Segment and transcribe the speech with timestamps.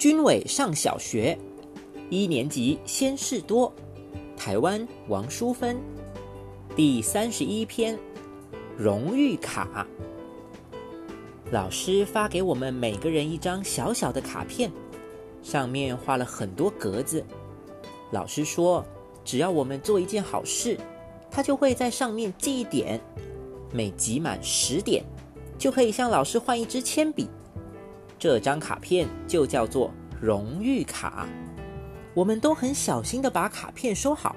[0.00, 1.38] 军委上小学，
[2.08, 3.70] 一年级先事多，
[4.34, 5.76] 台湾王淑芬，
[6.74, 7.98] 第三十一篇，
[8.78, 9.86] 荣誉卡。
[11.50, 14.72] 老师发给我们每个人一张小小的卡片，
[15.42, 17.22] 上面画了很多格子。
[18.10, 18.82] 老师说，
[19.22, 20.78] 只要我们做一件好事，
[21.30, 22.98] 他就会在上面记一点，
[23.70, 25.04] 每集满十点，
[25.58, 27.28] 就可以向老师换一支铅笔。
[28.20, 31.26] 这张卡片就叫做荣誉卡。
[32.12, 34.36] 我们都很小心的把卡片收好。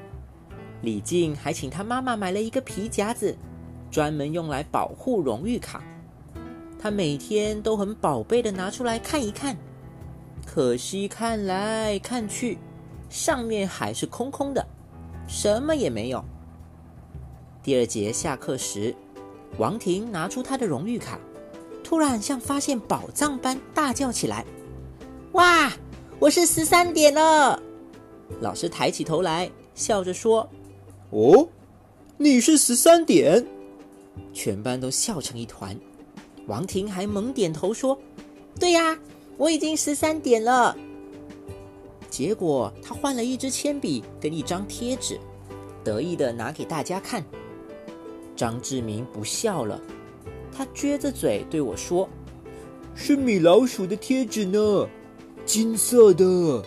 [0.82, 3.38] 李静还请他妈妈买了一个皮夹子，
[3.92, 5.84] 专门用来保护荣誉卡。
[6.80, 9.58] 他每天都很宝贝的拿出来看一看，
[10.46, 12.58] 可惜看来看去，
[13.10, 14.66] 上面还是空空的，
[15.28, 16.24] 什么也没有。
[17.62, 18.96] 第二节下课时，
[19.58, 21.20] 王婷拿出她的荣誉卡，
[21.84, 24.46] 突然像发现宝藏般大叫起来
[25.34, 25.72] ：“哇，
[26.20, 27.62] 我是十三点了！”
[28.40, 30.50] 老师抬起头来，笑着说
[31.12, 31.48] ：“哦，
[32.18, 33.46] 你是十三点？”
[34.34, 35.78] 全班都笑成一团。
[36.48, 37.98] 王婷还猛点头说
[38.60, 38.98] ：“对呀，
[39.38, 40.76] 我已经十三点了。”
[42.10, 45.20] 结果他换了一支铅笔跟一张贴纸，
[45.84, 47.24] 得意的拿给大家看。
[48.36, 49.80] 张志明不笑了，
[50.56, 52.08] 他撅着嘴对我说
[52.94, 54.88] ：“是米老鼠的贴纸呢，
[55.46, 56.64] 金色的，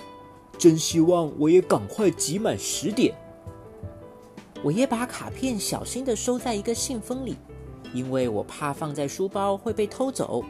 [0.59, 3.15] 真希望我也赶快集满十点。”
[4.65, 7.37] 我也把卡片小心的收在一个信封里。
[7.95, 10.45] 因为我怕放在书包会被偷走，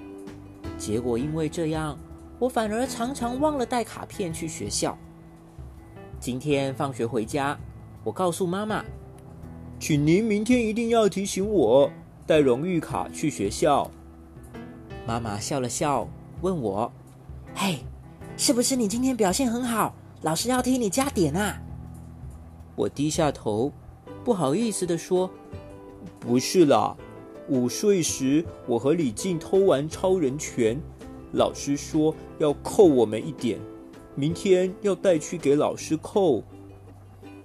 [0.78, 1.96] 结果因为这样，
[2.40, 4.98] 我反而常常忘了带卡片去学校。
[6.18, 7.56] 今天放学回家，
[8.02, 8.82] 我告诉妈妈
[9.78, 11.88] ：“请您明天一定要提醒我
[12.26, 13.90] 带荣誉卡去学校。”
[15.06, 16.08] 妈妈笑了笑，
[16.40, 16.90] 问我
[17.54, 17.78] ：“嘿，
[18.36, 21.58] 是不是你今天表现很好，老师要替你加点啊？”
[22.74, 23.72] 我低下头，
[24.24, 25.30] 不好意思的说
[26.18, 26.96] ：“不是啦。”
[27.48, 30.76] 午睡时，我和李静偷玩超人拳，
[31.32, 33.60] 老师说要扣我们一点，
[34.16, 36.42] 明天要带去给老师扣。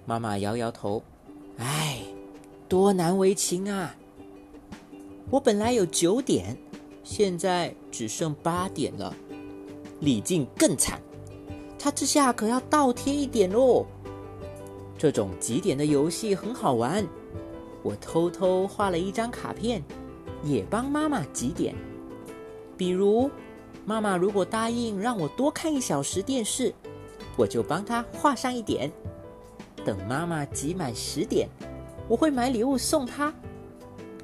[0.06, 1.04] 妈妈摇摇头，
[1.58, 2.00] 唉，
[2.68, 3.96] 多难为情啊！
[5.32, 6.58] 我本来有九点，
[7.06, 9.16] 现在只剩八点了。
[10.02, 11.00] 李静更惨，
[11.80, 13.86] 他这下可要倒贴一点喽。
[14.98, 17.08] 这种几点的游戏很好玩。
[17.82, 19.82] 我偷偷画了一张卡片，
[20.44, 21.74] 也帮妈妈几点。
[22.76, 23.32] 比如，
[23.86, 26.74] 妈妈如果答应让我多看一小时电视，
[27.38, 28.92] 我就帮她画上一点。
[29.86, 31.48] 等妈妈集满十点，
[32.10, 33.34] 我会买礼物送她。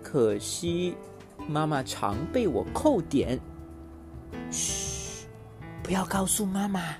[0.10, 0.96] 可惜，
[1.50, 3.38] 妈妈常被我扣点。
[4.50, 5.28] 嘘，
[5.84, 6.96] 不要告诉妈妈，